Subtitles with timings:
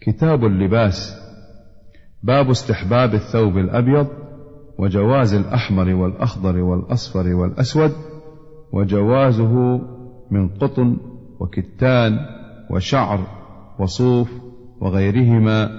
[0.00, 1.20] كتاب اللباس
[2.22, 4.06] باب استحباب الثوب الأبيض
[4.78, 7.92] وجواز الأحمر والأخضر والأصفر والأسود
[8.72, 9.80] وجوازه
[10.30, 10.96] من قطن
[11.40, 12.18] وكتان
[12.70, 13.26] وشعر
[13.78, 14.30] وصوف
[14.80, 15.70] وغيرهما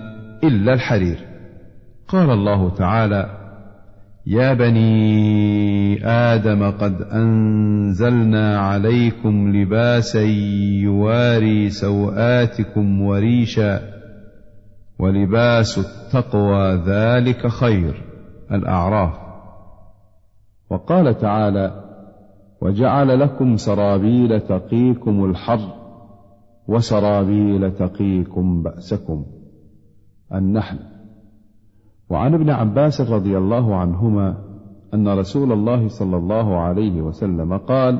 [0.43, 1.17] إلا الحرير.
[2.07, 3.37] قال الله تعالى
[4.27, 10.21] يا بني آدم قد أنزلنا عليكم لباسا
[10.81, 13.90] يواري سوآتكم وريشا
[15.01, 18.03] ولباس التقوى ذلك خير
[18.51, 19.13] الأعراف.
[20.69, 21.83] وقال تعالى
[22.61, 25.73] وجعل لكم سرابيل تقيكم الحر
[26.67, 29.25] وسرابيل تقيكم بأسكم
[30.33, 30.79] النحل.
[32.09, 34.37] وعن ابن عباس رضي الله عنهما
[34.93, 37.99] أن رسول الله صلى الله عليه وسلم قال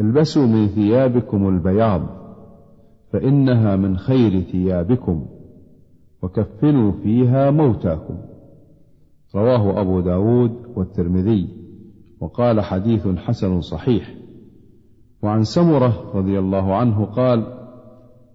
[0.00, 2.02] البسوا من ثيابكم البياض
[3.12, 5.26] فإنها من خير ثيابكم.
[6.24, 8.16] وكفنوا فيها موتاكم.
[9.34, 11.48] رواه أبو داود والترمذي
[12.20, 14.14] وقال حديث حسن صحيح.
[15.22, 17.46] وعن سمرة رضي الله عنه قال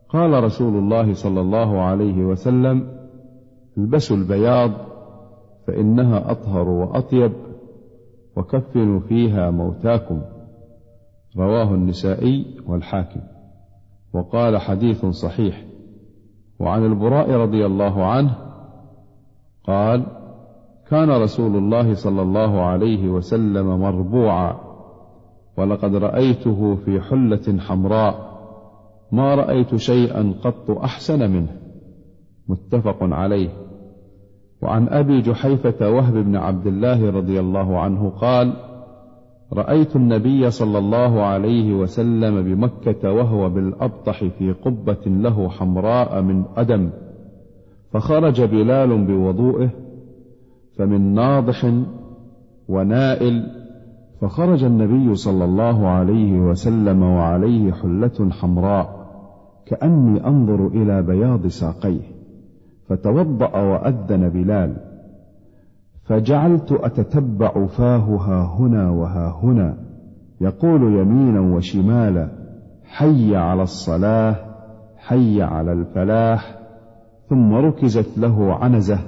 [0.10, 2.88] قال رسول الله صلى الله عليه وسلم
[3.78, 4.72] البسوا البياض
[5.68, 7.32] فإنها أطهر وأطيب
[8.36, 10.22] وكفنوا فيها موتاكم.
[11.38, 13.22] رواه النسائي والحاكم.
[14.14, 15.66] وقال حديث صحيح
[16.60, 18.36] وعن البراء رضي الله عنه
[19.64, 20.06] قال
[20.90, 24.56] كان رسول الله صلى الله عليه وسلم مربوعا
[25.58, 28.30] ولقد رأيته في حلة حمراء
[29.12, 31.56] ما رأيت شيئا قط أحسن منه.
[32.48, 33.50] متفق عليه.
[34.62, 38.54] وعن أبي جحيفة وهب بن عبد الله رضي الله عنه قال
[39.54, 46.90] رأيت النبي صلى الله عليه وسلم بمكة وهو بالأبطح في قبة له حمراء من أدم
[47.92, 49.70] فخرج بلال بوضوئه
[50.78, 51.74] فمن ناضح
[52.68, 53.44] ونائل
[54.22, 59.00] فخرج النبي صلى الله عليه وسلم وعليه حلة حمراء
[59.66, 62.20] كأني أنظر إلى بياض ساقيه
[62.88, 64.89] فتوضأ وأذن بلال.
[66.10, 69.78] فجعلت أتتبع فاه ها هنا وها هنا
[70.42, 72.30] يقول يمينا وشمالا
[72.84, 74.36] حي على الصلاة
[74.98, 76.60] حي على الفلاح
[77.30, 79.00] ثم ركزت له عنزة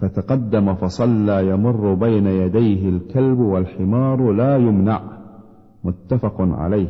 [0.00, 5.00] فتقدم فصلى يمر بين يديه الكلب والحمار لا يمنع
[5.84, 6.88] متفق عليه.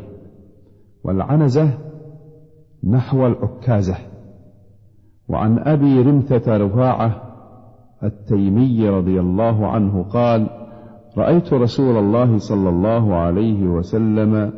[1.04, 1.70] والعنزة
[2.84, 3.96] نحو العكازة.
[5.28, 7.25] وعن أبي رمثة رفاعة
[8.02, 10.46] التيمي رضي الله عنه قال
[11.18, 14.52] رأيت رسول الله صلى الله عليه وسلم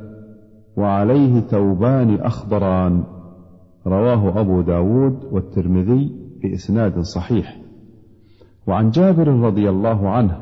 [0.77, 3.05] وعليه ثوبان أخضران.
[3.87, 6.13] رواه أبو داود والترمذي
[6.43, 7.57] بإسناد صحيح.
[8.67, 10.37] وعن جابر رضي الله عنه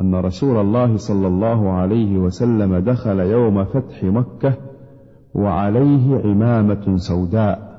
[0.00, 4.54] أن رسول الله صلى الله عليه وسلم دخل يوم فتح مكة
[5.34, 7.72] وعليه عمامة سوداء.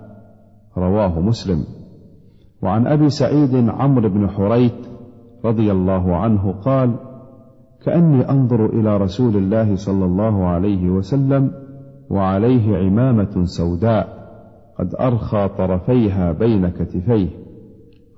[0.78, 1.64] رواه مسلم.
[2.64, 4.88] وعن أبي سعيد عمرو بن حريت
[5.46, 6.96] رضي الله عنه قال
[7.86, 11.52] كأني أنظر إلى رسول الله صلى الله عليه وسلم
[12.10, 14.24] وعليه عمامة سوداء
[14.80, 17.28] قد أرخى طرفيها بين كتفيه.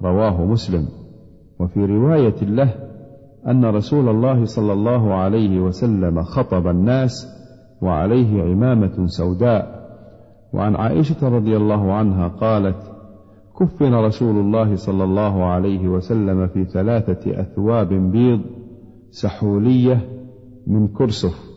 [0.03, 0.87] رواه مسلم.
[1.59, 2.73] وفي رواية له
[3.47, 7.27] أن رسول الله صلى الله عليه وسلم خطب الناس
[7.81, 9.85] وعليه عمامة سوداء.
[10.53, 12.94] وعن عائشة رضي الله عنها قالت
[13.59, 18.41] كفن رسول الله صلى الله عليه وسلم في ثلاثة أثواب بيض
[19.09, 20.09] سحولية
[20.67, 21.55] من كرسف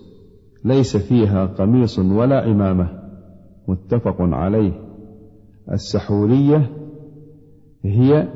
[0.65, 2.89] ليس فيها قميص ولا عمامة
[3.69, 4.73] متفق عليه.
[5.73, 6.71] السحولية
[7.85, 8.29] هي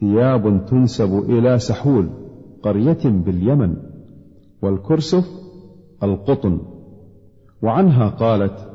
[0.00, 2.08] ثياب تنسب إلى سحول
[2.62, 3.76] قرية باليمن
[4.62, 5.24] والكرسف
[6.02, 6.60] القطن.
[7.62, 8.73] وعنها قالت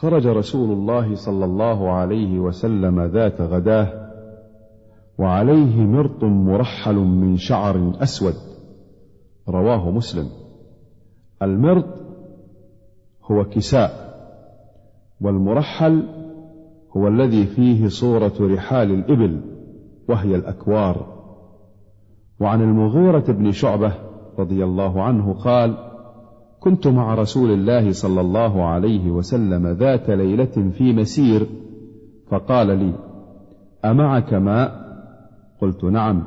[0.00, 4.10] خرج رسول الله صلى الله عليه وسلم ذات غداه
[5.18, 8.34] وعليه مرط مرحل من شعر أسود
[9.48, 10.28] رواه مسلم.
[11.42, 11.84] المرط
[13.24, 13.90] هو كساء
[15.20, 16.02] والمرحل
[16.96, 19.40] هو الذي فيه صورة رحال الإبل
[20.08, 21.06] وهي الأكوار.
[22.40, 23.92] وعن المغيره بن شعبة
[24.38, 25.89] رضي الله عنه قال
[26.60, 31.46] كنت مع رسول الله صلى الله عليه وسلم ذات ليلة في مسير
[32.30, 32.92] فقال لي
[33.84, 34.80] أمعك ماء؟
[35.60, 36.22] قلت نعم.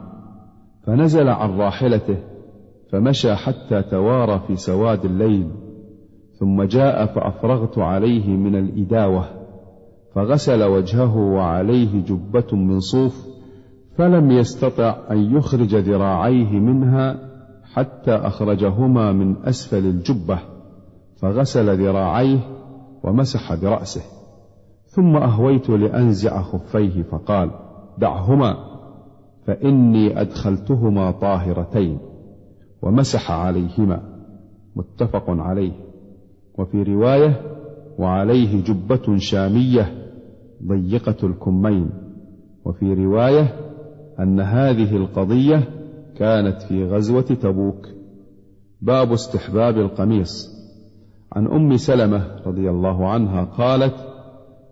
[0.86, 2.18] فنزل عن راحلته
[2.92, 5.50] فمشى حتى توارى في سواد الليل
[6.40, 9.26] ثم جاء فأفرغت عليه من الإداوة
[10.16, 13.28] فغسل وجهه وعليه جبة من صوف
[13.98, 17.33] فلم يستطع أن يخرج ذراعيه منها
[17.64, 20.40] حتى أخرجهما من أسفل الجبة
[21.22, 22.40] فغسل ذراعيه
[23.04, 24.02] ومسح برأسه.
[24.86, 27.52] ثم أهويت لأنزع خفيه فقال
[27.98, 28.58] دعهما
[29.48, 31.98] فإني أدخلتهما طاهرتين
[32.82, 34.02] ومسح عليهما.
[34.76, 35.72] متفق عليه.
[36.60, 37.42] وفي رواية
[38.00, 40.10] وعليه جبة شامية
[40.68, 41.90] ضيقة الكمين.
[42.66, 43.56] وفي رواية
[44.20, 45.83] أن هذه القضية
[46.24, 47.88] كانت في غزوة تبوك.
[48.82, 50.50] باب استحباب القميص.
[51.32, 53.96] عن أم سلمة رضي الله عنها قالت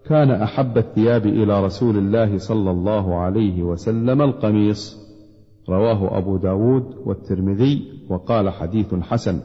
[0.06, 4.98] كان أحب الثياب إلى رسول الله صلى الله عليه وسلم القميص.
[5.70, 9.40] رواه أبو داود والترمذي وقال حديث حسن.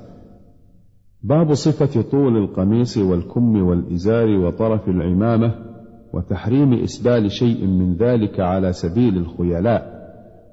[1.23, 5.55] باب صفة طول القميص والكم والإزار وطرف العمامة
[6.13, 9.96] وتحريم إسبال شيء من ذلك على سبيل الخيلاء.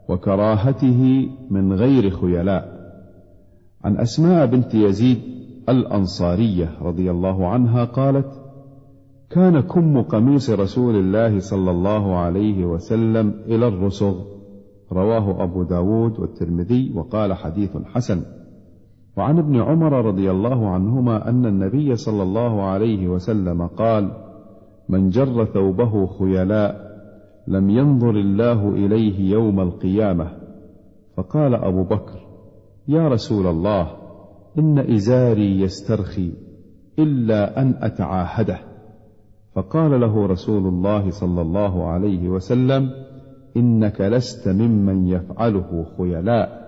[0.10, 2.74] وكراهته من غير خيلاء.
[3.84, 5.18] عن أسماء بنت يزيد
[5.70, 8.42] الأنصارية رضي الله عنها قالت
[9.30, 14.16] كان كم قميص رسول الله صلى الله عليه وسلم إلى الرسغ.
[14.92, 18.22] رواه أبو داود والترمذي وقال حديث حسن.
[19.18, 24.12] وعن ابن عمر رضي الله عنهما أن النبي صلى الله عليه وسلم قال
[24.90, 26.93] من جر ثوبه خيلاء
[27.48, 30.28] لم ينظر الله إليه يوم القيامة.
[31.18, 32.20] فقال أبو بكر
[32.88, 33.88] يا رسول الله
[34.60, 36.32] إن إزاري يسترخي
[37.00, 38.58] إلا أن أتعاهده.
[39.56, 42.90] فقال له رسول الله صلى الله عليه وسلم
[43.58, 46.64] إنك لست ممن يفعله خيلاء.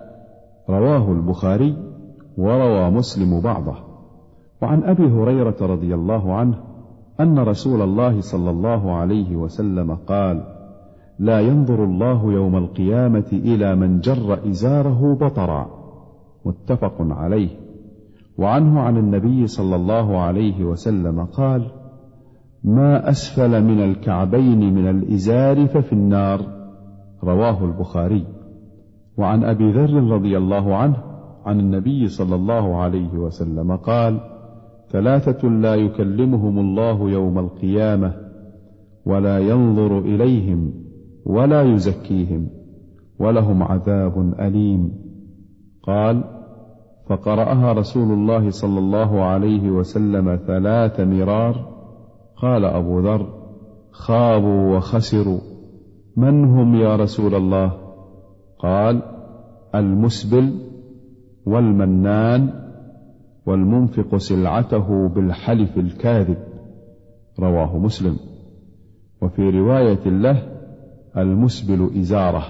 [0.70, 1.76] رواه البخاري
[2.38, 3.76] وروى مسلم بعضه.
[4.62, 6.58] وعن أبي هريرة رضي الله عنه
[7.20, 10.55] أن رسول الله صلى الله عليه وسلم قال
[11.18, 15.70] لا ينظر الله يوم القيامة إلى من جر إزاره بطرا.
[16.44, 17.48] متفق عليه.
[18.38, 21.66] وعنه عن النبي صلى الله عليه وسلم قال
[22.64, 26.40] ما أسفل من الكعبين من الإزار ففي النار.
[27.24, 28.24] رواه البخاري.
[29.18, 30.96] وعن أبي ذر رضي الله عنه
[31.46, 34.20] عن النبي صلى الله عليه وسلم قال
[34.90, 38.12] ثلاثة لا يكلمهم الله يوم القيامة
[39.06, 40.85] ولا ينظر إليهم
[41.26, 42.48] ولا يزكيهم
[43.18, 44.92] ولهم عذاب أليم.
[45.82, 46.24] قال
[47.08, 51.76] فقرأها رسول الله صلى الله عليه وسلم ثلاث مرار.
[52.36, 53.26] قال أبو ذر
[53.90, 55.38] خابوا وخسروا.
[56.16, 57.72] من هم يا رسول الله؟
[58.58, 59.02] قال
[59.74, 60.52] المسبل
[61.46, 62.50] والمنان
[63.46, 66.36] والمنفق سلعته بالحلف الكاذب.
[67.40, 68.16] رواه مسلم.
[69.22, 70.55] وفي رواية له
[71.18, 72.44] المسبل إزارة.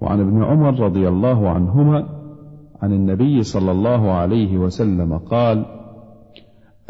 [0.00, 2.20] وعن ابن عمر رضي الله عنهما
[2.82, 5.64] عن النبي صلى الله عليه وسلم قال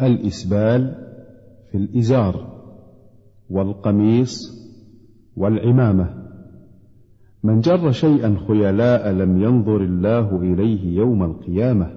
[0.01, 0.95] الإسبال
[1.71, 2.47] في الإزار
[3.49, 4.61] والقميص
[5.37, 6.21] والعمامة.
[7.43, 11.91] من جر شيئا خيلاء لم ينظر الله إليه يوم القيامة.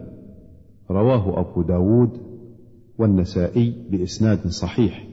[0.91, 2.11] رواه أبو داود
[2.99, 5.09] والنسائي بإسناد صحيح.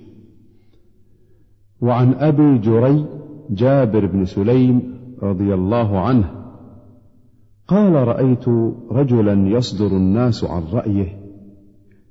[1.81, 3.05] وعن أبي جري
[3.49, 6.31] جابر بن سليم رضي الله عنه
[7.67, 8.47] قال رأيت
[8.91, 11.21] رجلا يصدر الناس عن رأيه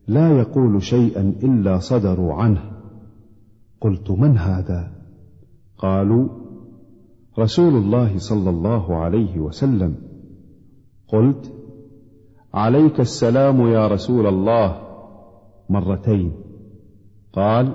[0.09, 2.63] لا يقول شيئا إلا صدروا عنه.
[3.81, 4.93] قلت من هذا؟
[5.79, 6.29] قالوا
[7.39, 9.95] رسول الله صلى الله عليه وسلم.
[11.09, 11.53] قلت
[12.55, 14.77] عليك السلام يا رسول الله.
[15.71, 16.33] مرتين.
[17.33, 17.75] قال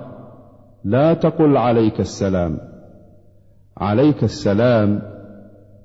[0.84, 2.58] لا تقل عليك السلام.
[3.78, 5.02] عليك السلام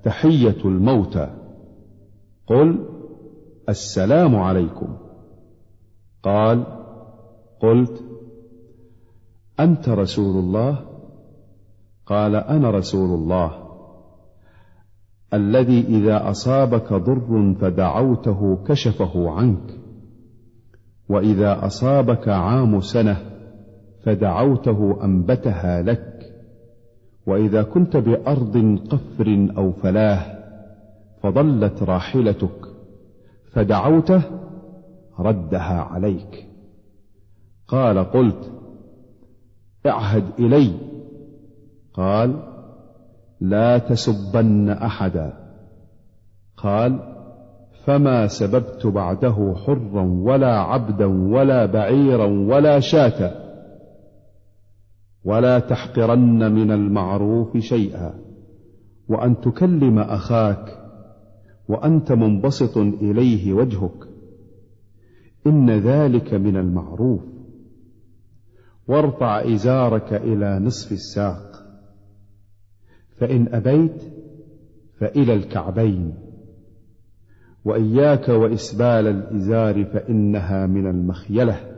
[0.04, 1.30] تحية الموتى.
[2.48, 2.86] قل
[3.70, 4.98] السلام عليكم.
[6.24, 6.64] قال
[7.62, 8.04] قلت
[9.60, 10.80] أنت رسول الله؟
[12.06, 13.68] قال أنا رسول الله.
[15.34, 19.80] الذي إذا أصابك ضر فدعوته كشفه عنك.
[21.10, 23.18] وإذا أصابك عام سنة
[24.04, 26.11] فدعوته أنبتها لك.
[27.28, 30.42] وإذا كنت بأرض قفر أو فلاة
[31.24, 32.68] فضلت راحلتك
[33.52, 34.22] فدعوته
[35.20, 36.48] ردها عليك.
[37.68, 38.52] قال قلت
[39.86, 40.72] اعهد إلي.
[41.94, 42.44] قال
[43.42, 45.34] لا تسبن أحدا.
[46.58, 47.00] قال
[47.86, 53.41] فما سببت بعده حرا ولا عبدا ولا بعيرا ولا شاة.
[55.24, 58.14] ولا تحقرن من المعروف شيئا.
[59.08, 60.78] وأن تكلم أخاك
[61.68, 64.08] وأنت منبسط إليه وجهك.
[65.48, 67.22] إن ذلك من المعروف.
[68.88, 71.52] وارفع إزارك إلى نصف الساق.
[73.18, 74.04] فإن أبيت
[75.00, 76.14] فإلى الكعبين.
[77.66, 81.71] وإياك وإسبال الإزار فإنها من المخيلة.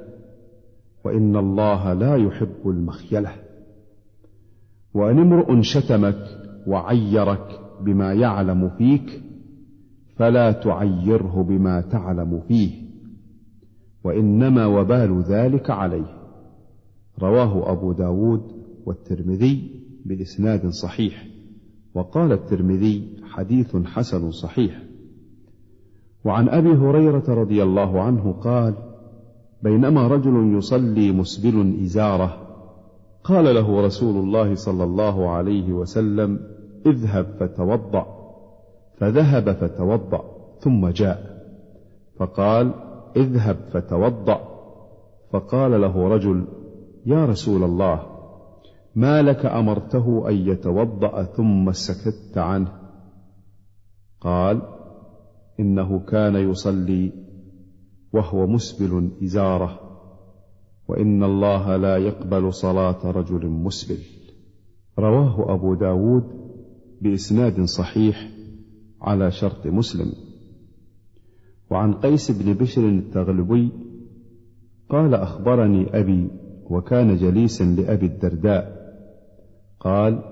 [1.03, 3.31] وإن الله لا يحب المخيلة.
[4.93, 6.25] وإن امرؤ شتمك
[6.67, 9.23] وعيرك بما يعلم فيك
[10.15, 12.83] فلا تعيره بما تعلم فيه.
[14.03, 16.23] وإنما وبال ذلك عليه.
[17.19, 18.41] رواه أبو داود
[18.85, 21.27] والترمذي بإسناد صحيح.
[21.93, 24.83] وقال الترمذي حديث حسن صحيح.
[26.25, 28.92] وعن أبي هريرة رضي الله عنه قال
[29.63, 32.37] بينما رجل يصلي مسبل إزارة.
[33.23, 36.39] قال له رسول الله صلى الله عليه وسلم
[36.85, 38.05] اذهب فتوضأ.
[38.97, 40.23] فذهب فتوضأ
[40.59, 41.43] ثم جاء.
[42.19, 42.73] فقال
[43.15, 44.39] اذهب فتوضأ.
[45.31, 46.45] فقال له رجل
[47.05, 48.03] يا رسول الله
[48.95, 52.71] ما لك أمرته أن يتوضأ ثم سكت عنه؟
[54.21, 54.61] قال
[55.59, 57.22] إنه كان يصلي
[58.13, 59.79] وهو مسبل إزاره
[60.87, 63.97] وإن الله لا يقبل صلاة رجل مسبل.
[64.99, 66.23] رواه أبو داود
[67.01, 68.29] بإسناد صحيح
[69.01, 70.13] على شرط مسلم.
[71.69, 73.69] وعن قيس بن بشر التغلبي
[74.89, 76.27] قال أخبرني أبي
[76.69, 78.83] وكان جليسا لأبي الدرداء.
[79.79, 80.23] قال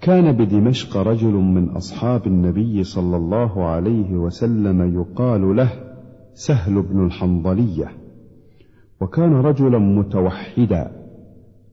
[0.00, 5.89] كان بدمشق رجل من أصحاب النبي صلى الله عليه وسلم يقال له
[6.34, 7.88] سهل بن الحنظلية
[9.00, 10.90] وكان رجلا متوحدا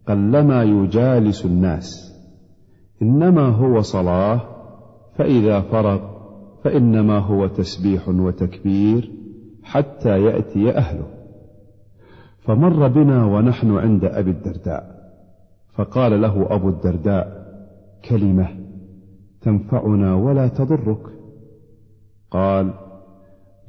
[0.07, 2.13] قلما يجالس الناس
[3.01, 4.41] إنما هو صلاة
[5.15, 6.17] فإذا فرغ
[6.63, 9.11] فإنما هو تسبيح وتكبير
[9.63, 11.07] حتى يأتي أهله.
[12.39, 14.97] فمر بنا ونحن عند أبي الدرداء
[15.73, 17.47] فقال له أبو الدرداء
[18.09, 18.47] كلمة
[19.41, 21.01] تنفعنا ولا تضرك؟
[22.31, 22.73] قال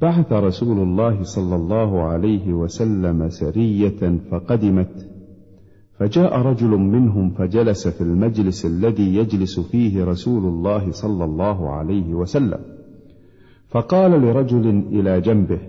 [0.01, 5.09] بعث رسول الله صلى الله عليه وسلم سرية فقدمت.
[5.97, 12.59] فجاء رجل منهم فجلس في المجلس الذي يجلس فيه رسول الله صلى الله عليه وسلم.
[13.69, 15.59] فقال لرجل إلى جنبه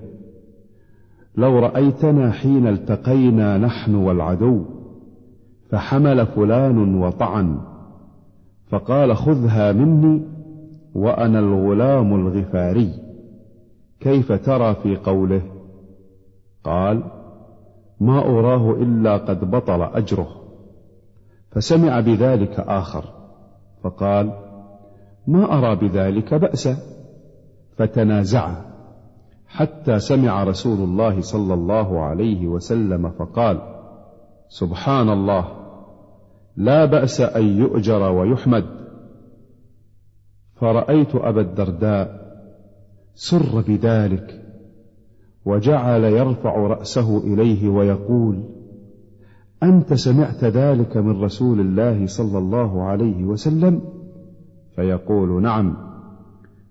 [1.36, 4.64] لو رأيتنا حين التقينا نحن والعدو
[5.70, 7.58] فحمل فلان وطعن.
[8.68, 10.22] فقال خذها مني
[10.94, 13.09] وأنا الغلام الغفاري.
[14.00, 15.42] كيف ترى في قوله؟
[16.64, 17.02] قال
[18.00, 20.28] ما أراه إلا قد بطل أجره.
[21.50, 23.04] فسمع بذلك آخر
[23.82, 24.32] فقال
[25.26, 26.76] ما أرى بذلك باسا
[27.76, 28.70] فتنازعا
[29.46, 33.60] حتى سمع رسول الله صلى الله عليه وسلم فقال
[34.48, 35.44] سبحان الله
[36.56, 38.64] لا بأس أن يؤجر ويحمد.
[40.56, 42.29] فرأيت أبا الدرداء
[43.14, 44.42] سر بذلك
[45.44, 48.44] وجعل يرفع رأسه إليه ويقول
[49.62, 53.80] أنت سمعت ذلك من رسول الله صلى الله عليه وسلم؟
[54.76, 55.76] فيقول نعم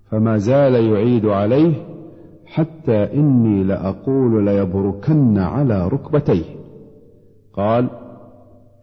[0.06, 1.74] فما زال يعيد عليه
[2.46, 6.46] حتى إني لأقول ليبركن على ركبتيه.
[7.54, 7.90] قال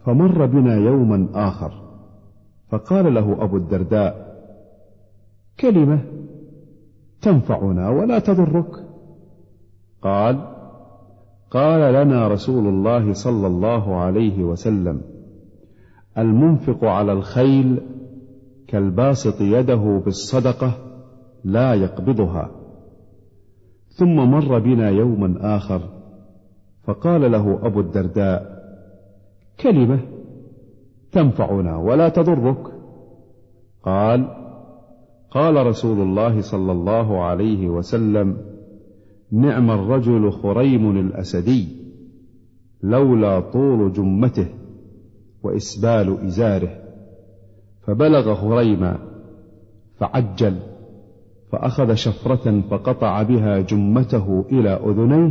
[0.04, 1.72] فمر بنا يوما آخر
[2.68, 4.36] فقال له أبو الدرداء
[5.60, 6.00] كلمة؟
[7.22, 8.86] تنفعنا ولا تضرك.
[10.02, 10.56] قال
[11.50, 15.00] قال لنا رسول الله صلى الله عليه وسلم
[16.18, 17.80] المنفق على الخيل
[18.68, 20.72] كالباسط يده بالصدقة
[21.44, 22.50] لا يقبضها.
[23.88, 25.80] ثم مر بنا يوما آخر
[26.84, 28.56] فقال له أبو الدرداء
[29.60, 30.00] كلمة
[31.12, 32.58] تنفعنا ولا تضرك.
[33.82, 34.45] قال
[35.36, 38.36] قال رسول الله صلى الله عليه وسلم
[39.32, 41.68] نعم الرجل خريم الأسدي
[42.82, 44.46] لولا طول جمته
[45.42, 46.70] وإسبال إزاره.
[47.86, 48.98] فبلغ خريما
[49.98, 50.56] فعجل
[51.52, 55.30] فأخذ شفرة فقطع بها جمته إلى أذنيه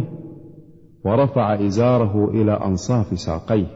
[1.04, 3.68] ورفع إزاره إلى أنصاف ساقيه.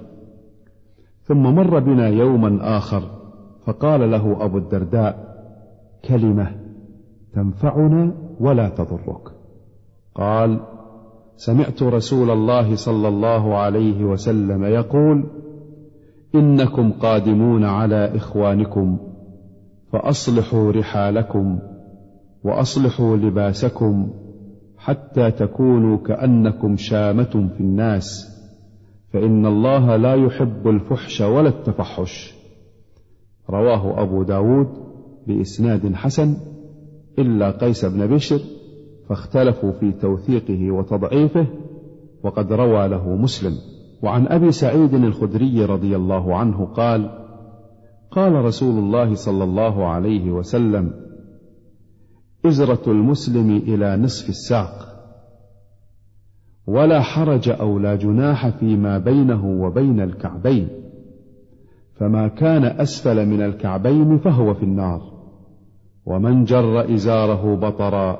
[1.23, 3.03] ثم مر بنا يوما آخر
[3.65, 5.28] فقال له أبو الدرداء
[6.07, 6.55] كلمة
[7.33, 9.31] تنفعنا ولا تضرك.
[10.15, 10.59] قال
[11.35, 15.23] سمعت رسول الله صلى الله عليه وسلم يقول
[16.35, 18.97] إنكم قادمون على إخوانكم
[19.91, 21.59] فأصلحوا رحالكم
[22.43, 24.09] وأصلحوا لباسكم
[24.77, 28.39] حتى تكونوا كأنكم شامة في الناس
[29.13, 32.35] فإن الله لا يحب الفحش ولا التفحش.
[33.49, 34.88] رواه أبو داود
[35.29, 36.37] بإسناد حسن
[37.19, 38.39] إلا قيس بن بشر
[39.09, 41.47] فاختلفوا في توثيقه وتضعيفه
[42.23, 43.53] وقد روى له مسلم.
[44.03, 47.09] وعن أبي سعيد الخدري رضي الله عنه قال
[48.11, 50.91] قال رسول الله صلى الله عليه وسلم
[52.45, 54.89] إزرة المسلم إلى نصف الساق.
[56.67, 60.67] ولا حرج أو لا جناح فيما بينه وبين الكعبين
[61.95, 65.18] فما كان أسفل من الكعبين فهو في النار.
[66.09, 68.19] ومن جر إزاره بطرا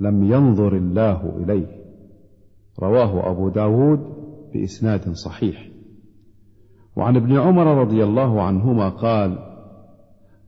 [0.00, 1.80] لم ينظر الله إليه.
[2.80, 4.00] رواه أبو داود
[4.52, 5.68] بإسناد صحيح.
[6.96, 9.38] وعن ابن عمر رضي الله عنهما قال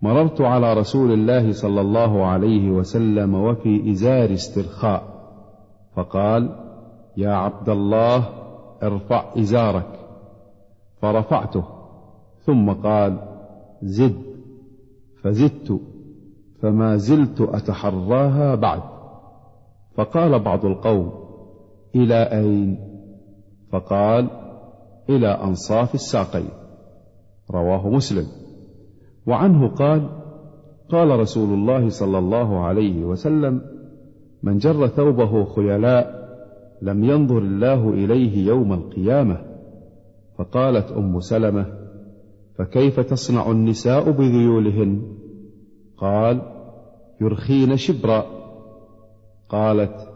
[0.02, 5.02] مررت على رسول الله صلى الله عليه وسلم وفي إزار استرخاء
[5.94, 6.56] فقال
[7.16, 8.28] يا عبد الله
[8.82, 9.88] ارفع إزارك.
[11.00, 11.64] فرفعته
[12.47, 13.18] ثم قال
[13.82, 14.23] زد.
[15.23, 15.91] فزدت.
[16.62, 18.83] فما زلت أتحراها بعد.
[19.95, 21.12] فقال بعض القوم
[21.95, 22.78] إلى أين؟
[23.73, 24.31] فقال
[25.11, 26.49] إلى أنصاف الساقين.
[27.50, 28.26] رواه مسلم.
[29.26, 30.09] وعنه قال
[30.90, 33.61] قال رسول الله صلى الله عليه وسلم
[34.42, 36.23] من جر ثوبه خيلاء
[36.83, 39.38] لم ينظر الله إليه يوم القيامة.
[40.38, 41.66] فقالت أم سلمة
[42.59, 45.02] فكيف تصنع النساء بذيولهن؟
[45.97, 46.51] قال
[47.22, 48.26] يرخين شبرا.
[49.48, 50.08] قالت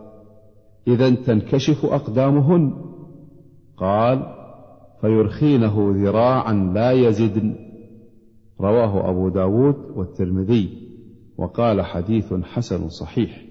[0.89, 2.73] إذا تنكشف أقدامهن.
[3.77, 4.35] قال
[5.01, 7.57] فيرخينه ذراعا لا يزدن.
[8.61, 10.87] رواه أبو داود والترمذي
[11.39, 13.47] وقال حديث حسن صحيح.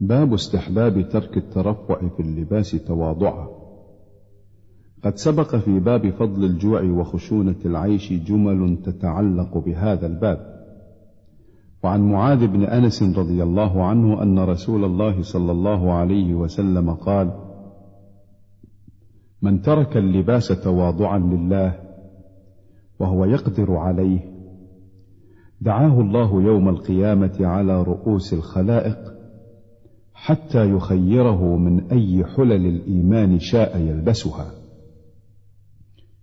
[0.00, 3.48] باب استحباب ترك الترفع في اللباس تواضعا.
[5.04, 10.55] قد سبق في باب فضل الجوع وخشونة العيش جمل تتعلق بهذا الباب.
[11.86, 17.32] وعن معاذ بن أنس رضي الله عنه أن رسول الله صلى الله عليه وسلم قال
[19.42, 21.78] من ترك اللباس تواضعا لله
[23.00, 24.20] وهو يقدر عليه
[25.60, 28.98] دعاه الله يوم القيامة على رؤوس الخلائق
[30.14, 34.50] حتى يخيره من أي حلل الإيمان شاء يلبسها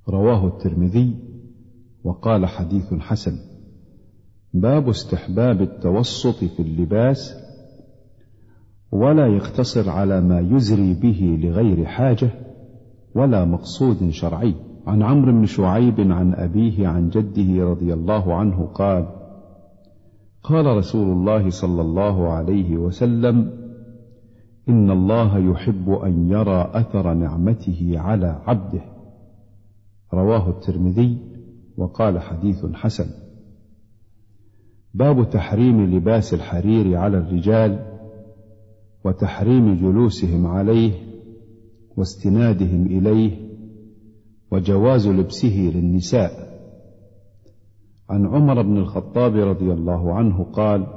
[0.09, 1.15] رواه الترمذي
[2.03, 3.52] وقال حديث حسن.
[4.53, 7.33] باب استحباب التوسط في اللباس
[8.91, 12.29] ولا يقتصر على ما يزري به لغير حاجة
[13.15, 14.55] ولا مقصود شرعي.
[14.87, 19.07] عن عمرو بن شعيب عن أبيه عن جده رضي الله عنه قال
[20.43, 23.51] قال رسول الله صلى الله عليه وسلم
[24.69, 28.81] إن الله يحب أن يرى أثر نعمته على عبده.
[30.13, 31.17] رواه الترمذي
[31.77, 33.22] وقال حديث حسن.
[34.93, 37.79] باب تحريم لباس الحرير على الرجال
[39.05, 40.91] وتحريم جلوسهم عليه
[41.97, 43.49] واستنادهم إليه
[44.51, 46.53] وجواز لبسه للنساء.
[48.09, 50.87] عن عمر بن الخطاب رضي الله عنه قال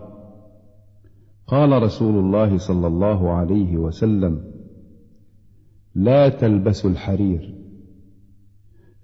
[1.46, 4.44] قال رسول الله صلى الله عليه وسلم
[5.94, 7.54] لا تلبسوا الحرير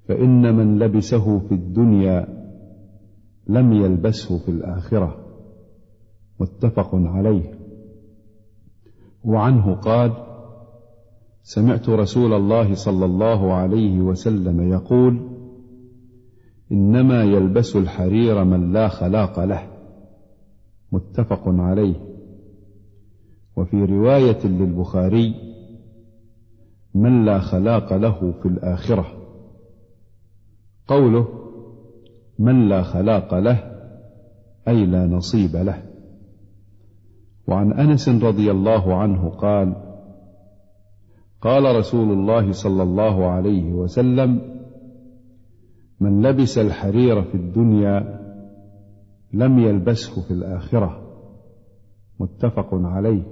[0.09, 2.42] فإن من لبسه في الدنيا
[3.47, 5.17] لم يلبسه في الآخرة.
[6.41, 7.55] متفق عليه.
[9.25, 10.13] وعنه قال
[11.43, 15.29] سمعت رسول الله صلى الله عليه وسلم يقول
[16.73, 19.69] إنما يلبس الحرير من لا خلاق له.
[20.93, 21.95] متفق عليه.
[23.57, 25.35] وفي رواية للبخاري
[26.95, 29.07] من لا خلاق له في الآخرة.
[30.89, 31.42] قوله
[32.43, 33.59] من لا خلاق له
[34.69, 35.83] أي لا نصيب له.
[37.49, 39.77] وعن أنس رضي الله عنه قال
[41.41, 44.41] قال رسول الله صلى الله عليه وسلم
[46.01, 48.21] من لبس الحرير في الدنيا
[49.33, 51.03] لم يلبسه في الآخرة.
[52.21, 53.23] متفق عليه.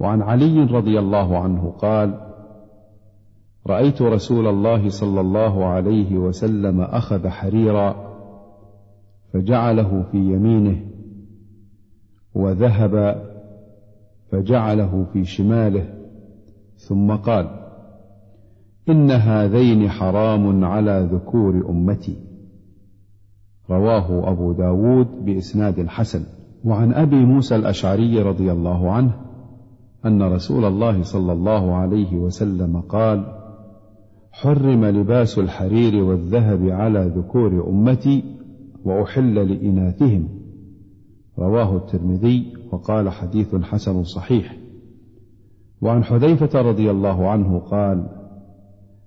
[0.00, 2.29] وعن علي رضي الله عنه قال
[3.66, 8.10] رأيت رسول الله صلى الله عليه وسلم أخذ حريرا
[9.32, 10.80] فجعله في يمينه
[12.34, 13.24] وذهب
[14.30, 15.94] فجعله في شماله
[16.76, 17.60] ثم قال
[18.88, 22.16] إن هذين حرام على ذكور أمتي.
[23.70, 26.24] رواه أبو داود بإسناد حسن.
[26.64, 29.12] وعن أبي موسى الأشعري رضي الله عنه
[30.06, 33.39] أن رسول الله صلى الله عليه وسلم قال
[34.40, 38.24] حرم لباس الحرير والذهب على ذكور أمتي
[38.84, 40.28] وأحل لإناثهم.
[41.38, 44.56] رواه الترمذي وقال حديث حسن صحيح.
[45.82, 48.08] وعن حذيفة رضي الله عنه قال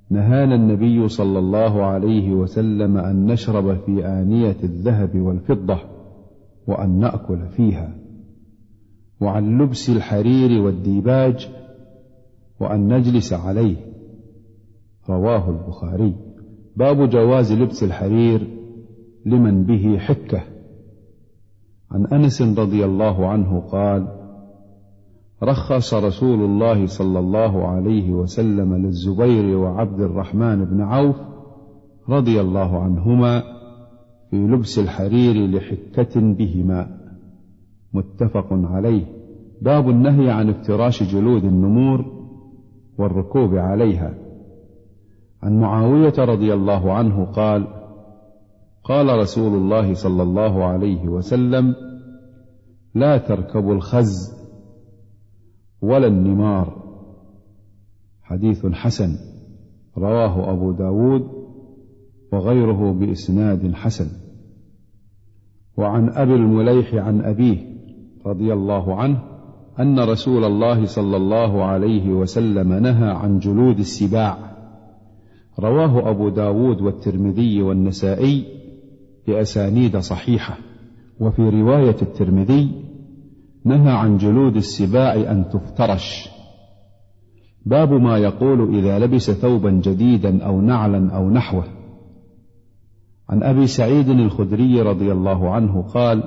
[0.10, 5.78] نهانا النبي صلى الله عليه وسلم أن نشرب في آنية الذهب والفضة
[6.68, 7.96] وأن نأكل فيها.
[9.22, 11.50] وعن لبس الحرير والديباج
[12.60, 13.93] وأن نجلس عليه.
[15.10, 16.16] رواه البخاري.
[16.76, 18.48] باب جواز لبس الحرير
[19.26, 20.42] لمن به حكة.
[21.92, 24.08] عن أنس رضي الله عنه قال
[25.44, 31.16] رخص رسول الله صلى الله عليه وسلم للزبير وعبد الرحمن بن عوف
[32.10, 33.44] رضي الله عنهما
[34.30, 36.98] في لبس الحرير لحكة بهما.
[37.94, 39.06] متفق عليه.
[39.62, 42.06] باب النهي عن افتراش جلود النمور
[42.98, 44.23] والركوب عليها.
[45.44, 47.68] عن معاوية رضي الله عنه قال
[48.84, 51.76] قال رسول الله صلى الله عليه وسلم
[52.96, 54.34] لا تركبوا الخز
[55.82, 56.84] ولا النمار.
[58.24, 59.10] حديث حسن
[59.98, 61.28] رواه أبو داود
[62.34, 64.08] وغيره بإسناد حسن.
[65.78, 67.58] وعن أبي المليح عن أبيه
[68.26, 69.24] رضي الله عنه
[69.80, 74.53] أن رسول الله صلى الله عليه وسلم نهى عن جلود السباع.
[75.60, 78.46] رواه أبو داود والترمذي والنسائي
[79.28, 80.58] بأسانيد صحيحة
[81.20, 82.72] وفي رواية الترمذي
[83.66, 86.30] نهى عن جلود السباع أن تفترش.
[87.66, 91.64] باب ما يقول إذا لبس ثوبا جديدا أو نعلا أو نحوه.
[93.30, 96.24] عن أبي سعيد الخدري رضي الله عنه قال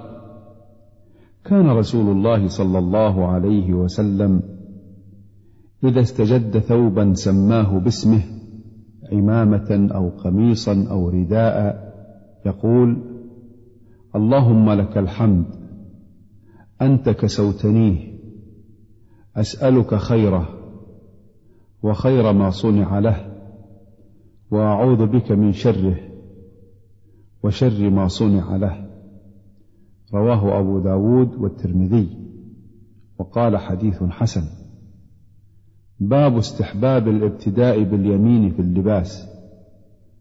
[1.44, 4.42] كان رسول الله صلى الله عليه وسلم
[5.84, 8.35] إذا استجد ثوبا سماه باسمه
[9.12, 11.86] عمامة أو قميصا أو رداء
[12.46, 12.96] يقول
[14.16, 15.44] اللهم لك الحمد
[16.82, 18.16] أنت كسوتنيه
[19.36, 20.48] أسألك خيره
[21.82, 23.32] وخير ما صنع له
[24.50, 25.96] وأعوذ بك من شره
[27.42, 28.86] وشر ما صنع له.
[30.14, 32.08] رواه أبو داود والترمذي
[33.18, 34.65] وقال حديث حسن.
[36.00, 39.28] باب استحباب الابتداء باليمين في اللباس.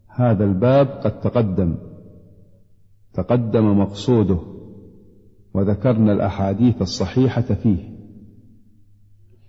[0.08, 1.76] هذا الباب قد تقدم.
[3.14, 4.38] تقدم مقصوده
[5.54, 7.95] وذكرنا الأحاديث الصحيحة فيه.